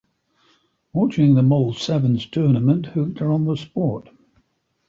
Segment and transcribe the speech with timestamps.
[0.93, 4.09] Watching the Mull Sevens tournament hooked her on the sport.